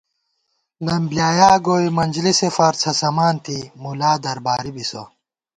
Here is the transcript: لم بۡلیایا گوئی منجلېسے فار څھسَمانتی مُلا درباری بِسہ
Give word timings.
لم 0.85 1.01
بۡلیایا 1.09 1.51
گوئی 1.65 1.87
منجلېسے 1.97 2.49
فار 2.55 2.73
څھسَمانتی 2.81 3.59
مُلا 3.83 4.11
درباری 4.25 4.71
بِسہ 4.75 5.03